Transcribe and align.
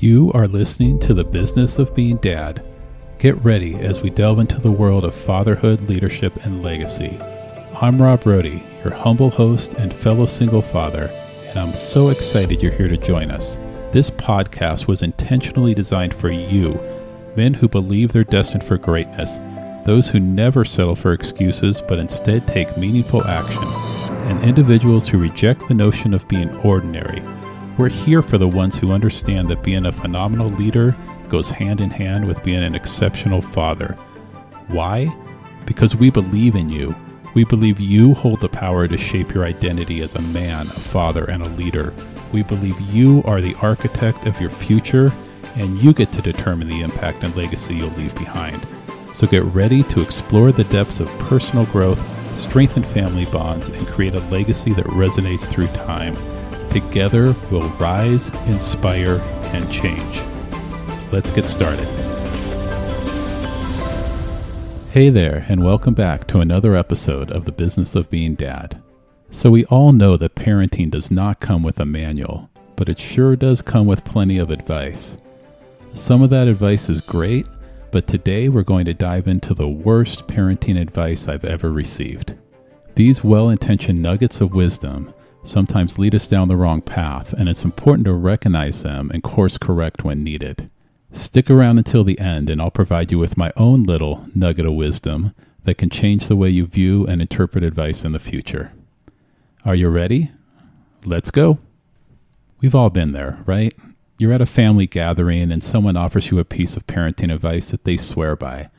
You 0.00 0.30
are 0.32 0.46
listening 0.46 1.00
to 1.00 1.12
The 1.12 1.24
Business 1.24 1.76
of 1.80 1.92
Being 1.92 2.18
Dad. 2.18 2.64
Get 3.18 3.34
ready 3.42 3.74
as 3.74 4.00
we 4.00 4.10
delve 4.10 4.38
into 4.38 4.60
the 4.60 4.70
world 4.70 5.04
of 5.04 5.12
fatherhood, 5.12 5.88
leadership, 5.88 6.44
and 6.44 6.62
legacy. 6.62 7.18
I'm 7.74 8.00
Rob 8.00 8.22
Rohde, 8.22 8.62
your 8.84 8.94
humble 8.94 9.28
host 9.28 9.74
and 9.74 9.92
fellow 9.92 10.26
single 10.26 10.62
father, 10.62 11.10
and 11.48 11.58
I'm 11.58 11.74
so 11.74 12.10
excited 12.10 12.62
you're 12.62 12.70
here 12.70 12.86
to 12.86 12.96
join 12.96 13.32
us. 13.32 13.56
This 13.90 14.08
podcast 14.08 14.86
was 14.86 15.02
intentionally 15.02 15.74
designed 15.74 16.14
for 16.14 16.30
you, 16.30 16.78
men 17.34 17.54
who 17.54 17.68
believe 17.68 18.12
they're 18.12 18.22
destined 18.22 18.62
for 18.62 18.78
greatness, 18.78 19.40
those 19.84 20.08
who 20.08 20.20
never 20.20 20.64
settle 20.64 20.94
for 20.94 21.12
excuses 21.12 21.82
but 21.82 21.98
instead 21.98 22.46
take 22.46 22.76
meaningful 22.76 23.26
action, 23.26 23.64
and 24.28 24.44
individuals 24.44 25.08
who 25.08 25.18
reject 25.18 25.66
the 25.66 25.74
notion 25.74 26.14
of 26.14 26.28
being 26.28 26.56
ordinary 26.58 27.20
we're 27.78 27.88
here 27.88 28.22
for 28.22 28.38
the 28.38 28.48
ones 28.48 28.76
who 28.76 28.90
understand 28.90 29.48
that 29.48 29.62
being 29.62 29.86
a 29.86 29.92
phenomenal 29.92 30.50
leader 30.50 30.96
goes 31.28 31.48
hand 31.48 31.80
in 31.80 31.90
hand 31.90 32.26
with 32.26 32.42
being 32.42 32.62
an 32.62 32.74
exceptional 32.74 33.40
father. 33.40 33.92
Why? 34.66 35.14
Because 35.64 35.94
we 35.94 36.10
believe 36.10 36.56
in 36.56 36.68
you. 36.70 36.96
We 37.34 37.44
believe 37.44 37.78
you 37.78 38.14
hold 38.14 38.40
the 38.40 38.48
power 38.48 38.88
to 38.88 38.98
shape 38.98 39.32
your 39.32 39.44
identity 39.44 40.02
as 40.02 40.16
a 40.16 40.20
man, 40.20 40.66
a 40.66 40.70
father, 40.70 41.24
and 41.26 41.40
a 41.40 41.48
leader. 41.50 41.94
We 42.32 42.42
believe 42.42 42.80
you 42.80 43.22
are 43.24 43.40
the 43.40 43.54
architect 43.62 44.26
of 44.26 44.40
your 44.40 44.50
future, 44.50 45.12
and 45.54 45.80
you 45.80 45.92
get 45.92 46.10
to 46.12 46.22
determine 46.22 46.68
the 46.68 46.82
impact 46.82 47.22
and 47.22 47.34
legacy 47.36 47.76
you'll 47.76 47.90
leave 47.90 48.14
behind. 48.16 48.66
So 49.14 49.28
get 49.28 49.44
ready 49.44 49.84
to 49.84 50.02
explore 50.02 50.50
the 50.50 50.64
depths 50.64 50.98
of 50.98 51.08
personal 51.20 51.66
growth, 51.66 52.00
strengthen 52.36 52.82
family 52.82 53.26
bonds, 53.26 53.68
and 53.68 53.86
create 53.86 54.14
a 54.14 54.20
legacy 54.30 54.72
that 54.72 54.86
resonates 54.86 55.46
through 55.46 55.68
time. 55.68 56.16
Together, 56.70 57.34
we'll 57.50 57.66
rise, 57.70 58.28
inspire, 58.46 59.20
and 59.54 59.72
change. 59.72 60.20
Let's 61.10 61.30
get 61.30 61.46
started. 61.46 61.86
Hey 64.90 65.08
there, 65.08 65.46
and 65.48 65.64
welcome 65.64 65.94
back 65.94 66.26
to 66.26 66.40
another 66.40 66.76
episode 66.76 67.30
of 67.30 67.46
The 67.46 67.52
Business 67.52 67.94
of 67.94 68.10
Being 68.10 68.34
Dad. 68.34 68.82
So, 69.30 69.50
we 69.50 69.64
all 69.66 69.92
know 69.92 70.18
that 70.18 70.34
parenting 70.34 70.90
does 70.90 71.10
not 71.10 71.40
come 71.40 71.62
with 71.62 71.80
a 71.80 71.86
manual, 71.86 72.50
but 72.76 72.90
it 72.90 73.00
sure 73.00 73.34
does 73.34 73.62
come 73.62 73.86
with 73.86 74.04
plenty 74.04 74.36
of 74.36 74.50
advice. 74.50 75.16
Some 75.94 76.20
of 76.20 76.28
that 76.30 76.48
advice 76.48 76.90
is 76.90 77.00
great, 77.00 77.48
but 77.90 78.06
today 78.06 78.50
we're 78.50 78.62
going 78.62 78.84
to 78.84 78.94
dive 78.94 79.26
into 79.26 79.54
the 79.54 79.68
worst 79.68 80.26
parenting 80.26 80.78
advice 80.78 81.28
I've 81.28 81.46
ever 81.46 81.72
received. 81.72 82.34
These 82.94 83.24
well 83.24 83.48
intentioned 83.48 84.02
nuggets 84.02 84.42
of 84.42 84.54
wisdom 84.54 85.14
sometimes 85.48 85.98
lead 85.98 86.14
us 86.14 86.28
down 86.28 86.48
the 86.48 86.56
wrong 86.56 86.80
path, 86.82 87.32
and 87.32 87.48
it's 87.48 87.64
important 87.64 88.04
to 88.04 88.12
recognize 88.12 88.82
them 88.82 89.10
and 89.12 89.22
course 89.22 89.58
correct 89.58 90.04
when 90.04 90.22
needed. 90.22 90.70
Stick 91.12 91.50
around 91.50 91.78
until 91.78 92.04
the 92.04 92.18
end, 92.18 92.50
and 92.50 92.60
I'll 92.60 92.70
provide 92.70 93.10
you 93.10 93.18
with 93.18 93.36
my 93.36 93.52
own 93.56 93.84
little 93.84 94.26
nugget 94.34 94.66
of 94.66 94.74
wisdom 94.74 95.34
that 95.64 95.78
can 95.78 95.90
change 95.90 96.28
the 96.28 96.36
way 96.36 96.48
you 96.48 96.66
view 96.66 97.06
and 97.06 97.20
interpret 97.20 97.64
advice 97.64 98.04
in 98.04 98.12
the 98.12 98.18
future. 98.18 98.72
Are 99.64 99.74
you 99.74 99.88
ready? 99.88 100.30
Let's 101.04 101.30
go. 101.30 101.58
We've 102.60 102.74
all 102.74 102.90
been 102.90 103.12
there, 103.12 103.42
right? 103.46 103.74
You're 104.18 104.32
at 104.32 104.40
a 104.40 104.46
family 104.46 104.86
gathering 104.86 105.52
and 105.52 105.62
someone 105.62 105.96
offers 105.96 106.30
you 106.30 106.38
a 106.38 106.44
piece 106.44 106.76
of 106.76 106.86
parenting 106.86 107.32
advice 107.32 107.70
that 107.70 107.84
they 107.84 107.96
swear 107.96 108.34
by. 108.34 108.70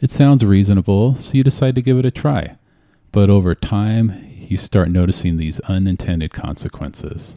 It 0.00 0.10
sounds 0.10 0.44
reasonable, 0.44 1.14
so 1.14 1.34
you 1.34 1.44
decide 1.44 1.76
to 1.76 1.82
give 1.82 1.98
it 1.98 2.04
a 2.04 2.10
try. 2.10 2.56
But 3.12 3.30
over 3.30 3.54
time, 3.54 4.31
you 4.52 4.58
start 4.58 4.90
noticing 4.90 5.38
these 5.38 5.60
unintended 5.60 6.30
consequences. 6.30 7.36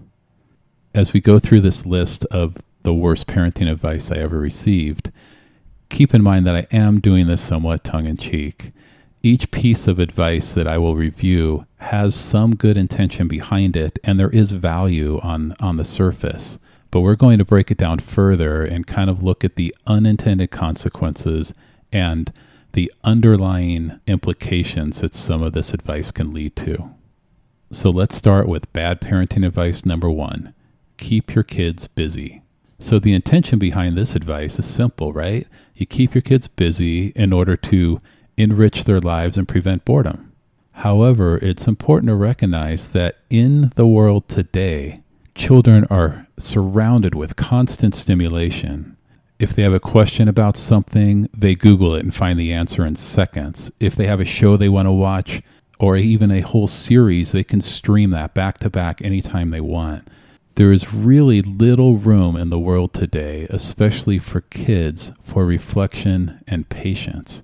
As 0.94 1.14
we 1.14 1.22
go 1.22 1.40
through 1.40 1.62
this 1.62 1.86
list 1.86 2.26
of 2.26 2.58
the 2.84 2.94
worst 2.94 3.26
parenting 3.26 3.72
advice 3.72 4.12
I 4.12 4.18
ever 4.18 4.38
received, 4.38 5.12
keep 5.90 6.14
in 6.14 6.22
mind 6.22 6.46
that 6.46 6.56
I 6.56 6.68
am 6.72 7.00
doing 7.00 7.28
this 7.28 7.42
somewhat 7.42 7.86
tongue 7.86 8.06
in 8.06 8.18
cheek. 8.18 8.74
Each 9.24 9.50
piece 9.50 9.88
of 9.88 9.98
advice 9.98 10.54
that 10.54 10.68
I 10.68 10.78
will 10.78 10.98
review 10.98 11.66
has 11.78 12.14
some 12.16 12.54
good 12.54 12.76
intention 12.76 13.30
behind 13.30 13.78
it, 13.78 13.98
and 14.04 14.20
there 14.20 14.30
is 14.30 14.52
value 14.52 15.20
on, 15.22 15.56
on 15.62 15.78
the 15.78 15.86
surface. 15.86 16.60
But 16.92 17.00
we're 17.00 17.16
going 17.16 17.38
to 17.38 17.46
break 17.46 17.72
it 17.72 17.78
down 17.78 18.00
further 18.00 18.66
and 18.66 18.86
kind 18.86 19.10
of 19.10 19.24
look 19.24 19.46
at 19.46 19.56
the 19.56 19.74
unintended 19.88 20.52
consequences 20.52 21.54
and 21.94 22.32
the 22.74 22.92
underlying 23.06 24.02
implications 24.06 25.00
that 25.00 25.14
some 25.14 25.42
of 25.42 25.54
this 25.54 25.74
advice 25.74 26.12
can 26.12 26.34
lead 26.34 26.58
to. 26.58 26.92
So 27.76 27.90
let's 27.90 28.16
start 28.16 28.48
with 28.48 28.72
bad 28.72 29.02
parenting 29.02 29.46
advice 29.46 29.86
number 29.86 30.10
one 30.10 30.54
keep 30.96 31.36
your 31.36 31.44
kids 31.44 31.88
busy. 31.88 32.42
So 32.80 33.00
the 33.00 33.14
intention 33.14 33.60
behind 33.60 33.98
this 33.98 34.16
advice 34.16 34.58
is 34.58 34.66
simple, 34.66 35.12
right? 35.12 35.46
You 35.76 35.86
keep 35.86 36.16
your 36.16 36.22
kids 36.22 36.48
busy 36.48 37.08
in 37.18 37.34
order 37.34 37.58
to 37.58 38.00
enrich 38.38 38.86
their 38.86 39.02
lives 39.02 39.38
and 39.38 39.46
prevent 39.46 39.84
boredom. 39.84 40.32
However, 40.72 41.38
it's 41.40 41.68
important 41.68 42.08
to 42.08 42.16
recognize 42.16 42.88
that 42.92 43.18
in 43.30 43.74
the 43.76 43.86
world 43.86 44.30
today, 44.30 45.02
children 45.36 45.86
are 45.90 46.28
surrounded 46.40 47.14
with 47.14 47.36
constant 47.36 47.94
stimulation. 47.94 48.96
If 49.38 49.54
they 49.54 49.64
have 49.64 49.74
a 49.74 49.82
question 49.82 50.30
about 50.30 50.56
something, 50.56 51.28
they 51.38 51.56
Google 51.56 51.94
it 51.96 52.06
and 52.06 52.16
find 52.16 52.40
the 52.40 52.54
answer 52.54 52.86
in 52.86 52.96
seconds. 52.96 53.70
If 53.82 53.98
they 53.98 54.08
have 54.08 54.22
a 54.22 54.26
show 54.26 54.56
they 54.56 54.70
want 54.70 54.86
to 54.86 54.94
watch, 54.94 55.42
or 55.80 55.98
even 55.98 56.32
a 56.32 56.42
whole 56.42 56.68
series, 56.68 57.32
they 57.32 57.44
can 57.44 57.62
stream 57.62 58.12
that 58.12 58.34
back 58.34 58.60
to 58.60 58.70
back 58.70 59.02
anytime 59.02 59.52
they 59.52 59.62
want. 59.62 60.08
There 60.56 60.72
is 60.72 60.94
really 60.94 61.42
little 61.42 61.98
room 61.98 62.38
in 62.38 62.50
the 62.50 62.60
world 62.60 62.94
today, 62.94 63.46
especially 63.50 64.20
for 64.20 64.42
kids, 64.42 65.12
for 65.22 65.46
reflection 65.46 66.42
and 66.48 66.70
patience. 66.70 67.44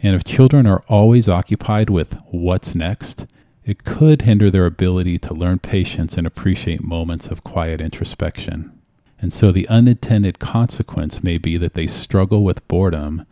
And 0.00 0.14
if 0.14 0.22
children 0.22 0.66
are 0.66 0.84
always 0.88 1.28
occupied 1.28 1.90
with 1.90 2.14
what's 2.30 2.74
next, 2.74 3.26
it 3.64 3.84
could 3.84 4.22
hinder 4.22 4.50
their 4.50 4.66
ability 4.66 5.18
to 5.20 5.34
learn 5.34 5.58
patience 5.58 6.16
and 6.16 6.26
appreciate 6.26 6.82
moments 6.82 7.28
of 7.28 7.44
quiet 7.44 7.80
introspection. 7.80 8.76
And 9.20 9.32
so 9.32 9.52
the 9.52 9.68
unintended 9.68 10.38
consequence 10.40 11.22
may 11.22 11.38
be 11.38 11.56
that 11.56 11.74
they 11.74 11.86
struggle 11.86 12.42
with 12.42 12.66
boredom 12.66 13.24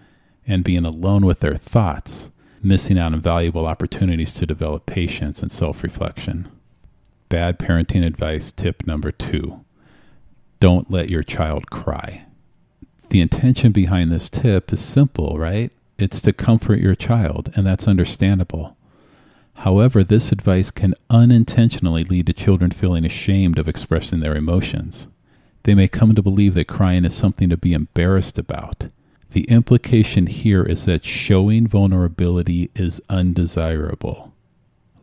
and 0.46 0.62
being 0.64 0.84
alone 0.84 1.24
with 1.24 1.40
their 1.40 1.56
thoughts 1.56 2.30
missing 2.62 2.98
out 2.98 3.12
on 3.12 3.20
valuable 3.20 3.66
opportunities 3.66 4.34
to 4.34 4.46
develop 4.46 4.86
patience 4.86 5.42
and 5.42 5.50
self 5.50 5.82
reflection. 5.82 6.48
Bad 7.28 7.58
parenting 7.58 8.04
advice 8.04 8.52
tip 8.52 8.86
number 8.86 9.12
two 9.12 9.64
don't 10.60 10.90
let 10.90 11.08
your 11.10 11.22
child 11.22 11.70
cry. 11.70 12.26
The 13.08 13.20
intention 13.20 13.72
behind 13.72 14.12
this 14.12 14.28
tip 14.28 14.72
is 14.72 14.80
simple, 14.80 15.38
right? 15.38 15.72
It's 15.98 16.20
to 16.22 16.32
comfort 16.32 16.80
your 16.80 16.94
child, 16.94 17.50
and 17.56 17.66
that's 17.66 17.88
understandable. 17.88 18.76
However, 19.54 20.04
this 20.04 20.32
advice 20.32 20.70
can 20.70 20.94
unintentionally 21.08 22.04
lead 22.04 22.26
to 22.26 22.32
children 22.32 22.70
feeling 22.70 23.04
ashamed 23.04 23.58
of 23.58 23.68
expressing 23.68 24.20
their 24.20 24.36
emotions. 24.36 25.08
They 25.64 25.74
may 25.74 25.88
come 25.88 26.14
to 26.14 26.22
believe 26.22 26.54
that 26.54 26.68
crying 26.68 27.04
is 27.04 27.14
something 27.14 27.50
to 27.50 27.56
be 27.56 27.72
embarrassed 27.72 28.38
about, 28.38 28.86
the 29.32 29.44
implication 29.44 30.26
here 30.26 30.64
is 30.64 30.86
that 30.86 31.04
showing 31.04 31.66
vulnerability 31.66 32.70
is 32.74 33.00
undesirable. 33.08 34.32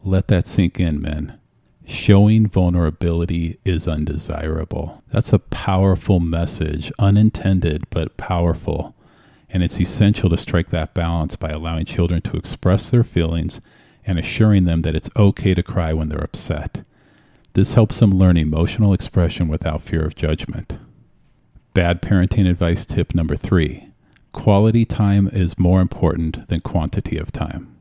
Let 0.03 0.27
that 0.27 0.47
sink 0.47 0.79
in, 0.79 1.01
men. 1.01 1.39
Showing 1.85 2.47
vulnerability 2.47 3.57
is 3.63 3.87
undesirable. 3.87 5.01
That's 5.11 5.31
a 5.31 5.39
powerful 5.39 6.19
message, 6.19 6.91
unintended, 6.99 7.89
but 7.89 8.17
powerful. 8.17 8.93
And 9.49 9.63
it's 9.63 9.79
essential 9.79 10.29
to 10.29 10.37
strike 10.37 10.71
that 10.71 10.93
balance 10.93 11.37
by 11.37 11.49
allowing 11.49 11.85
children 11.85 12.21
to 12.23 12.35
express 12.35 12.89
their 12.89 13.05
feelings 13.05 13.61
and 14.05 14.19
assuring 14.19 14.65
them 14.65 14.81
that 14.81 14.95
it's 14.95 15.09
okay 15.15 15.53
to 15.53 15.63
cry 15.63 15.93
when 15.93 16.09
they're 16.09 16.23
upset. 16.23 16.83
This 17.53 17.73
helps 17.73 17.99
them 17.99 18.11
learn 18.11 18.35
emotional 18.35 18.91
expression 18.91 19.47
without 19.47 19.81
fear 19.81 20.05
of 20.05 20.15
judgment. 20.15 20.77
Bad 21.73 22.01
parenting 22.01 22.49
advice 22.49 22.85
tip 22.85 23.15
number 23.15 23.37
three 23.37 23.87
quality 24.37 24.85
time 24.85 25.27
is 25.33 25.57
more 25.57 25.81
important 25.81 26.47
than 26.47 26.59
quantity 26.59 27.17
of 27.17 27.31
time. 27.31 27.75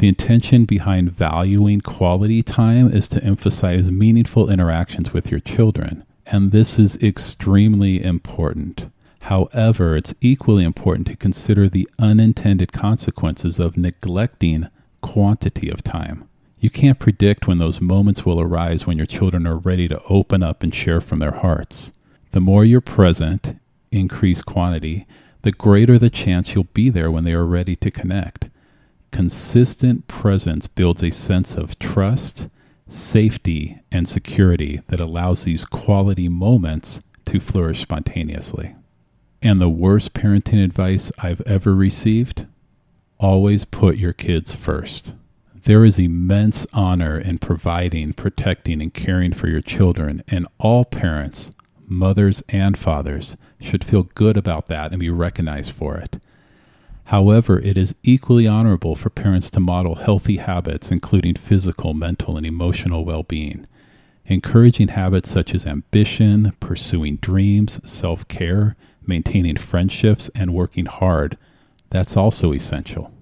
The 0.00 0.06
intention 0.08 0.66
behind 0.66 1.10
valuing 1.10 1.80
quality 1.80 2.42
time 2.42 2.92
is 2.92 3.08
to 3.08 3.24
emphasize 3.24 3.90
meaningful 3.90 4.50
interactions 4.50 5.14
with 5.14 5.30
your 5.30 5.40
children, 5.40 6.04
and 6.26 6.52
this 6.52 6.78
is 6.78 7.02
extremely 7.02 8.04
important. 8.04 8.90
However, 9.22 9.96
it's 9.96 10.14
equally 10.20 10.62
important 10.62 11.06
to 11.06 11.16
consider 11.16 11.70
the 11.70 11.88
unintended 11.98 12.70
consequences 12.72 13.58
of 13.58 13.78
neglecting 13.78 14.68
quantity 15.00 15.70
of 15.70 15.82
time. 15.82 16.28
You 16.58 16.68
can't 16.68 16.98
predict 16.98 17.48
when 17.48 17.58
those 17.58 17.80
moments 17.80 18.26
will 18.26 18.42
arise 18.42 18.86
when 18.86 18.98
your 18.98 19.06
children 19.06 19.46
are 19.46 19.56
ready 19.56 19.88
to 19.88 20.02
open 20.10 20.42
up 20.42 20.62
and 20.62 20.74
share 20.74 21.00
from 21.00 21.20
their 21.20 21.36
hearts. 21.36 21.94
The 22.32 22.40
more 22.40 22.62
you're 22.62 22.82
present, 22.82 23.58
increase 23.90 24.42
quantity, 24.42 25.06
the 25.44 25.52
greater 25.52 25.98
the 25.98 26.08
chance 26.08 26.54
you'll 26.54 26.64
be 26.72 26.88
there 26.88 27.10
when 27.10 27.24
they 27.24 27.34
are 27.34 27.44
ready 27.44 27.76
to 27.76 27.90
connect. 27.90 28.48
Consistent 29.10 30.08
presence 30.08 30.66
builds 30.66 31.02
a 31.02 31.10
sense 31.10 31.54
of 31.54 31.78
trust, 31.78 32.48
safety, 32.88 33.78
and 33.92 34.08
security 34.08 34.80
that 34.88 35.00
allows 35.00 35.44
these 35.44 35.66
quality 35.66 36.30
moments 36.30 37.02
to 37.26 37.38
flourish 37.38 37.82
spontaneously. 37.82 38.74
And 39.42 39.60
the 39.60 39.68
worst 39.68 40.14
parenting 40.14 40.64
advice 40.64 41.12
I've 41.18 41.42
ever 41.42 41.74
received 41.74 42.46
always 43.18 43.66
put 43.66 43.98
your 43.98 44.14
kids 44.14 44.54
first. 44.54 45.14
There 45.54 45.84
is 45.84 45.98
immense 45.98 46.66
honor 46.72 47.18
in 47.18 47.36
providing, 47.36 48.14
protecting, 48.14 48.80
and 48.80 48.94
caring 48.94 49.32
for 49.32 49.48
your 49.48 49.60
children, 49.60 50.22
and 50.26 50.46
all 50.58 50.86
parents, 50.86 51.52
mothers, 51.86 52.42
and 52.48 52.76
fathers 52.76 53.36
should 53.60 53.84
feel 53.84 54.04
good 54.14 54.36
about 54.36 54.66
that 54.66 54.92
and 54.92 55.00
be 55.00 55.10
recognized 55.10 55.72
for 55.72 55.96
it. 55.96 56.20
However, 57.04 57.58
it 57.58 57.76
is 57.76 57.94
equally 58.02 58.46
honorable 58.46 58.96
for 58.96 59.10
parents 59.10 59.50
to 59.50 59.60
model 59.60 59.96
healthy 59.96 60.38
habits, 60.38 60.90
including 60.90 61.34
physical, 61.34 61.92
mental, 61.92 62.36
and 62.36 62.46
emotional 62.46 63.04
well 63.04 63.22
being. 63.22 63.66
Encouraging 64.26 64.88
habits 64.88 65.30
such 65.30 65.54
as 65.54 65.66
ambition, 65.66 66.52
pursuing 66.60 67.16
dreams, 67.16 67.78
self 67.88 68.26
care, 68.26 68.74
maintaining 69.06 69.56
friendships, 69.56 70.30
and 70.34 70.54
working 70.54 70.86
hard, 70.86 71.36
that's 71.90 72.16
also 72.16 72.52
essential. 72.52 73.12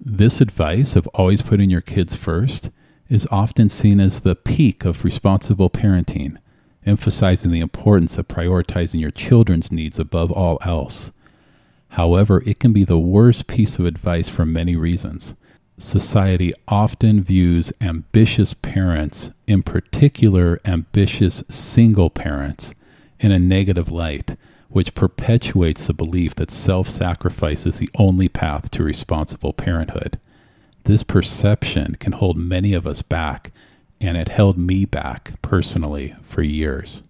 This 0.00 0.40
advice 0.40 0.96
of 0.96 1.06
always 1.08 1.42
putting 1.42 1.70
your 1.70 1.80
kids 1.80 2.16
first 2.16 2.70
is 3.08 3.28
often 3.30 3.68
seen 3.68 4.00
as 4.00 4.20
the 4.20 4.34
peak 4.34 4.84
of 4.84 5.04
responsible 5.04 5.70
parenting, 5.70 6.36
emphasizing 6.88 7.50
the 7.50 7.60
importance 7.60 8.18
of 8.18 8.26
prioritizing 8.26 9.00
your 9.00 9.10
children's 9.10 9.70
needs 9.70 9.98
above 9.98 10.32
all 10.32 10.58
else. 10.62 11.12
However, 11.90 12.42
it 12.46 12.58
can 12.58 12.72
be 12.72 12.84
the 12.84 12.98
worst 12.98 13.46
piece 13.46 13.78
of 13.78 13.86
advice 13.86 14.28
for 14.28 14.44
many 14.46 14.74
reasons. 14.74 15.34
Society 15.76 16.52
often 16.66 17.22
views 17.22 17.72
ambitious 17.80 18.52
parents, 18.52 19.30
in 19.46 19.62
particular 19.62 20.60
ambitious 20.64 21.44
single 21.48 22.10
parents, 22.10 22.74
in 23.20 23.30
a 23.30 23.38
negative 23.38 23.90
light 23.90 24.36
which 24.68 24.94
perpetuates 24.94 25.86
the 25.86 25.94
belief 25.94 26.34
that 26.34 26.50
self 26.50 26.88
sacrifice 26.90 27.64
is 27.64 27.78
the 27.78 27.90
only 27.96 28.28
path 28.28 28.70
to 28.70 28.82
responsible 28.82 29.52
parenthood. 29.52 30.18
This 30.84 31.02
perception 31.02 31.96
can 32.00 32.12
hold 32.12 32.36
many 32.36 32.74
of 32.74 32.86
us 32.86 33.02
back, 33.02 33.52
and 34.00 34.16
it 34.16 34.28
held 34.28 34.58
me 34.58 34.84
back 34.84 35.32
personally 35.42 36.14
for 36.22 36.42
years. 36.42 37.02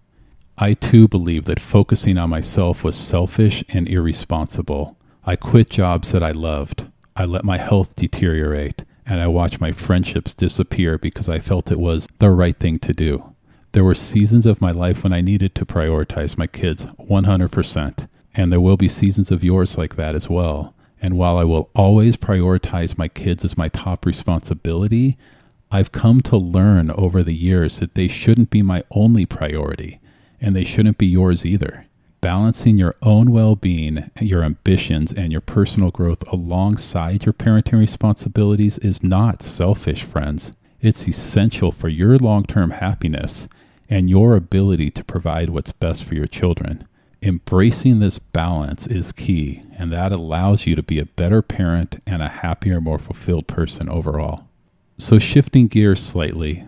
I 0.57 0.75
too 0.75 1.07
believed 1.07 1.47
that 1.47 1.61
focusing 1.61 2.19
on 2.19 2.31
myself 2.31 2.83
was 2.83 2.97
selfish 2.97 3.63
and 3.69 3.89
irresponsible. 3.89 4.97
I 5.25 5.37
quit 5.37 5.71
jobs 5.71 6.11
that 6.13 6.23
I 6.23 6.33
loved. 6.33 6.87
I 7.15 7.25
let 7.25 7.45
my 7.45 7.59
health 7.59 7.95
deteriorate, 7.95 8.85
and 9.07 9.21
I 9.21 9.29
watched 9.29 9.61
my 9.61 9.73
friendships 9.73 10.35
disappear 10.35 10.99
because 10.99 11.29
I 11.29 11.39
felt 11.39 11.71
it 11.71 11.79
was 11.79 12.09
the 12.19 12.31
right 12.31 12.57
thing 12.57 12.79
to 12.81 12.93
do. 12.93 13.35
There 13.73 13.85
were 13.85 13.95
seasons 13.95 14.47
of 14.47 14.61
my 14.61 14.73
life 14.73 15.05
when 15.05 15.13
I 15.13 15.21
needed 15.21 15.55
to 15.55 15.67
prioritize 15.67 16.39
my 16.39 16.47
kids 16.47 16.87
100%, 16.99 18.09
and 18.35 18.51
there 18.51 18.61
will 18.61 18.77
be 18.77 18.89
seasons 18.89 19.31
of 19.31 19.45
yours 19.45 19.79
like 19.79 19.97
that 19.97 20.15
as 20.15 20.29
well. 20.29 20.75
And 21.01 21.17
while 21.17 21.39
I 21.39 21.45
will 21.45 21.71
always 21.77 22.17
prioritize 22.17 22.99
my 22.99 23.09
kids 23.09 23.45
as 23.45 23.57
my 23.57 23.69
top 23.69 24.05
responsibility, 24.05 25.17
I've 25.71 25.93
come 25.93 26.23
to 26.23 26.39
learn 26.39 26.91
over 26.91 27.23
the 27.23 27.35
years 27.35 27.79
that 27.81 27.95
they 27.95 28.09
shouldn't 28.09 28.49
be 28.49 28.63
my 28.63 28.85
only 28.91 29.27
priority, 29.27 30.01
and 30.41 30.57
they 30.57 30.65
shouldn't 30.65 30.97
be 30.97 31.07
yours 31.07 31.45
either. 31.45 31.85
Balancing 32.23 32.79
your 32.79 32.97
own 33.03 33.31
well 33.31 33.55
being, 33.55 34.11
your 34.19 34.43
ambitions, 34.43 35.13
and 35.13 35.31
your 35.31 35.43
personal 35.43 35.91
growth 35.91 36.27
alongside 36.33 37.27
your 37.27 37.35
parenting 37.35 37.79
responsibilities 37.79 38.79
is 38.79 39.03
not 39.03 39.43
selfish, 39.43 40.03
friends. 40.03 40.55
It's 40.81 41.07
essential 41.07 41.71
for 41.71 41.89
your 41.89 42.17
long 42.17 42.45
term 42.45 42.71
happiness 42.71 43.47
and 43.91 44.09
your 44.09 44.37
ability 44.37 44.91
to 44.93 45.05
provide 45.05 45.51
what's 45.51 45.73
best 45.73 46.05
for 46.05 46.15
your 46.15 46.27
children. 46.27 46.89
Embracing 47.21 47.99
this 47.99 48.19
balance 48.19 48.87
is 48.87 49.13
key, 49.13 49.63
and 49.77 49.93
that 49.93 50.13
allows 50.13 50.67
you 50.67 50.75
to 50.77 50.83
be 50.83 50.99
a 50.99 51.05
better 51.05 51.43
parent 51.43 52.01
and 52.07 52.23
a 52.23 52.29
happier, 52.29 52.81
more 52.81 52.99
fulfilled 52.99 53.47
person 53.47 53.89
overall. 53.89 54.48
So, 55.01 55.21
shifting 55.21 55.69
gears 55.69 56.03
slightly, 56.03 56.65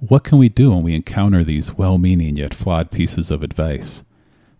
what 0.00 0.22
can 0.22 0.36
we 0.36 0.50
do 0.50 0.70
when 0.70 0.82
we 0.82 0.94
encounter 0.94 1.42
these 1.42 1.78
well 1.78 1.96
meaning 1.96 2.36
yet 2.36 2.52
flawed 2.52 2.90
pieces 2.90 3.30
of 3.30 3.42
advice? 3.42 4.02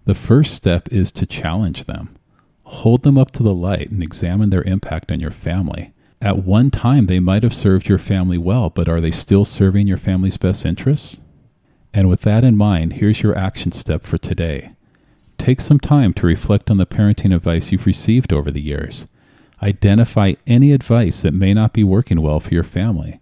The 0.06 0.14
first 0.14 0.54
step 0.54 0.88
is 0.90 1.12
to 1.12 1.26
challenge 1.26 1.84
them. 1.84 2.16
Hold 2.64 3.02
them 3.02 3.18
up 3.18 3.30
to 3.32 3.42
the 3.42 3.54
light 3.54 3.90
and 3.90 4.02
examine 4.02 4.48
their 4.48 4.62
impact 4.62 5.12
on 5.12 5.20
your 5.20 5.30
family. 5.30 5.92
At 6.22 6.44
one 6.44 6.70
time, 6.70 7.06
they 7.06 7.20
might 7.20 7.42
have 7.42 7.54
served 7.54 7.88
your 7.88 7.98
family 7.98 8.38
well, 8.38 8.70
but 8.70 8.88
are 8.88 9.02
they 9.02 9.10
still 9.10 9.44
serving 9.44 9.86
your 9.86 9.98
family's 9.98 10.38
best 10.38 10.64
interests? 10.64 11.20
And 11.92 12.08
with 12.08 12.22
that 12.22 12.42
in 12.42 12.56
mind, 12.56 12.94
here's 12.94 13.22
your 13.22 13.36
action 13.36 13.70
step 13.70 14.04
for 14.04 14.16
today. 14.16 14.70
Take 15.36 15.60
some 15.60 15.78
time 15.78 16.14
to 16.14 16.26
reflect 16.26 16.70
on 16.70 16.78
the 16.78 16.86
parenting 16.86 17.34
advice 17.34 17.70
you've 17.70 17.86
received 17.86 18.32
over 18.32 18.50
the 18.50 18.62
years. 18.62 19.08
Identify 19.62 20.34
any 20.46 20.72
advice 20.72 21.22
that 21.22 21.34
may 21.34 21.52
not 21.52 21.72
be 21.72 21.84
working 21.84 22.22
well 22.22 22.40
for 22.40 22.54
your 22.54 22.64
family. 22.64 23.20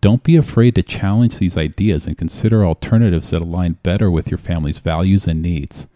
Don't 0.00 0.22
be 0.22 0.36
afraid 0.36 0.74
to 0.74 0.82
challenge 0.82 1.38
these 1.38 1.56
ideas 1.56 2.06
and 2.06 2.18
consider 2.18 2.64
alternatives 2.64 3.30
that 3.30 3.42
align 3.42 3.78
better 3.82 4.10
with 4.10 4.30
your 4.30 4.38
family's 4.38 4.78
values 4.78 5.26
and 5.26 5.42
needs. 5.42 5.86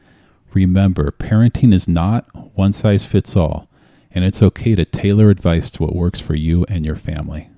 Remember, 0.55 1.11
parenting 1.11 1.73
is 1.73 1.89
not 1.89 2.27
one 2.57 2.73
size 2.73 3.05
fits 3.05 3.37
all, 3.37 3.69
and 4.11 4.25
it's 4.25 4.43
okay 4.43 4.75
to 4.75 4.85
tailor 4.85 5.31
advice 5.31 5.71
to 5.71 5.83
what 5.83 5.97
works 5.97 6.21
for 6.21 6.35
you 6.35 6.65
and 6.69 6.85
your 6.85 6.97
family. 6.97 7.49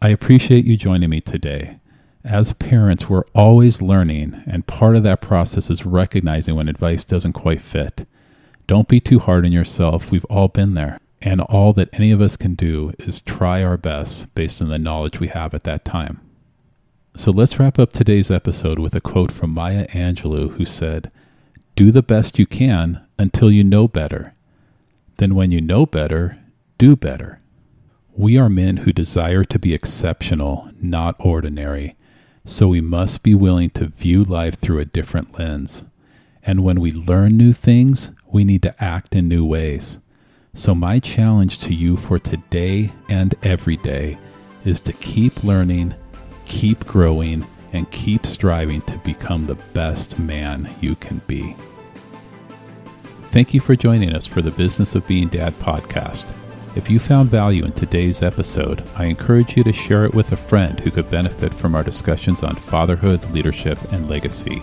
I 0.00 0.08
appreciate 0.08 0.64
you 0.64 0.76
joining 0.76 1.10
me 1.10 1.20
today. 1.20 1.78
As 2.24 2.52
parents, 2.54 3.08
we're 3.08 3.24
always 3.34 3.82
learning, 3.82 4.42
and 4.46 4.66
part 4.66 4.96
of 4.96 5.02
that 5.02 5.20
process 5.20 5.70
is 5.70 5.84
recognizing 5.84 6.54
when 6.54 6.68
advice 6.68 7.04
doesn't 7.04 7.34
quite 7.34 7.60
fit. 7.60 8.06
Don't 8.66 8.88
be 8.88 9.00
too 9.00 9.18
hard 9.18 9.44
on 9.44 9.52
yourself. 9.52 10.10
We've 10.10 10.24
all 10.26 10.48
been 10.48 10.74
there. 10.74 10.98
And 11.24 11.40
all 11.40 11.72
that 11.72 11.88
any 11.92 12.10
of 12.12 12.20
us 12.20 12.36
can 12.36 12.54
do 12.54 12.92
is 12.98 13.22
try 13.22 13.64
our 13.64 13.76
best 13.76 14.34
based 14.34 14.60
on 14.60 14.68
the 14.68 14.78
knowledge 14.78 15.18
we 15.18 15.28
have 15.28 15.54
at 15.54 15.64
that 15.64 15.84
time. 15.84 16.20
So 17.16 17.30
let's 17.30 17.58
wrap 17.58 17.78
up 17.78 17.92
today's 17.92 18.30
episode 18.30 18.78
with 18.78 18.94
a 18.94 19.00
quote 19.00 19.32
from 19.32 19.50
Maya 19.50 19.86
Angelou, 19.88 20.52
who 20.52 20.64
said, 20.64 21.10
Do 21.76 21.90
the 21.90 22.02
best 22.02 22.38
you 22.38 22.46
can 22.46 23.04
until 23.18 23.50
you 23.50 23.64
know 23.64 23.88
better. 23.88 24.34
Then, 25.16 25.34
when 25.34 25.50
you 25.50 25.60
know 25.60 25.86
better, 25.86 26.38
do 26.76 26.94
better. 26.94 27.40
We 28.12 28.36
are 28.36 28.48
men 28.48 28.78
who 28.78 28.92
desire 28.92 29.44
to 29.44 29.58
be 29.58 29.72
exceptional, 29.72 30.70
not 30.80 31.16
ordinary 31.18 31.96
so 32.44 32.68
we 32.68 32.80
must 32.80 33.22
be 33.22 33.34
willing 33.34 33.70
to 33.70 33.86
view 33.86 34.22
life 34.22 34.56
through 34.56 34.78
a 34.78 34.84
different 34.84 35.38
lens. 35.38 35.84
And 36.42 36.62
when 36.62 36.78
we 36.78 36.92
learn 36.92 37.36
new 37.36 37.54
things, 37.54 38.10
we 38.26 38.44
need 38.44 38.62
to 38.62 38.84
act 38.84 39.14
in 39.14 39.28
new 39.28 39.46
ways. 39.46 39.98
So, 40.56 40.72
my 40.72 41.00
challenge 41.00 41.58
to 41.60 41.74
you 41.74 41.96
for 41.96 42.20
today 42.20 42.92
and 43.08 43.34
every 43.42 43.76
day 43.76 44.16
is 44.64 44.80
to 44.82 44.92
keep 44.92 45.42
learning, 45.42 45.94
keep 46.44 46.86
growing, 46.86 47.44
and 47.72 47.90
keep 47.90 48.24
striving 48.24 48.80
to 48.82 48.96
become 48.98 49.42
the 49.42 49.56
best 49.74 50.16
man 50.16 50.70
you 50.80 50.94
can 50.94 51.20
be. 51.26 51.56
Thank 53.28 53.52
you 53.52 53.58
for 53.58 53.74
joining 53.74 54.14
us 54.14 54.28
for 54.28 54.42
the 54.42 54.52
Business 54.52 54.94
of 54.94 55.04
Being 55.08 55.26
Dad 55.26 55.58
podcast. 55.58 56.32
If 56.76 56.88
you 56.88 57.00
found 57.00 57.30
value 57.30 57.64
in 57.64 57.72
today's 57.72 58.22
episode, 58.22 58.84
I 58.96 59.06
encourage 59.06 59.56
you 59.56 59.64
to 59.64 59.72
share 59.72 60.04
it 60.04 60.14
with 60.14 60.30
a 60.30 60.36
friend 60.36 60.78
who 60.78 60.92
could 60.92 61.10
benefit 61.10 61.52
from 61.52 61.74
our 61.74 61.82
discussions 61.82 62.44
on 62.44 62.54
fatherhood, 62.54 63.28
leadership, 63.32 63.78
and 63.90 64.08
legacy. 64.08 64.62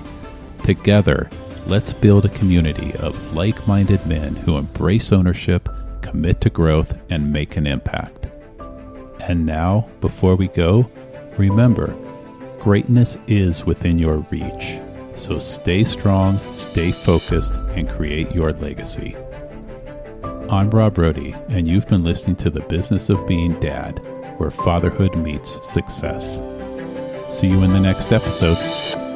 Together, 0.64 1.30
let's 1.68 1.92
build 1.92 2.24
a 2.24 2.30
community 2.30 2.94
of 2.96 3.36
like 3.36 3.68
minded 3.68 4.06
men 4.08 4.38
who 4.38 4.58
embrace 4.58 5.12
ownership, 5.12 5.68
commit 6.12 6.42
to 6.42 6.50
growth, 6.50 6.94
and 7.10 7.32
make 7.32 7.56
an 7.56 7.66
impact. 7.66 8.28
And 9.22 9.46
now, 9.46 9.88
before 10.02 10.36
we 10.36 10.50
go, 10.50 10.92
remember 11.38 11.96
greatness 12.60 13.18
is 13.28 13.66
within 13.66 13.98
your 13.98 14.18
reach. 14.30 14.82
So 15.16 15.40
stay 15.40 15.86
strong, 15.86 16.38
stay 16.50 16.92
focused, 16.92 17.54
and 17.54 17.90
create 17.90 18.30
your 18.36 18.52
legacy. 18.52 19.16
I'm 20.50 20.70
Rob 20.70 20.96
Rohde, 20.96 21.34
and 21.50 21.66
you've 21.66 21.88
been 21.88 22.04
listening 22.04 22.36
to 22.38 22.50
The 22.50 22.60
Business 22.60 23.10
of 23.10 23.26
Being 23.26 23.58
Dad, 23.62 24.00
where 24.38 24.52
fatherhood 24.52 25.16
meets 25.16 25.66
success. 25.66 26.42
See 27.30 27.48
you 27.48 27.64
in 27.64 27.72
the 27.72 27.80
next 27.80 28.12
episode. 28.12 29.11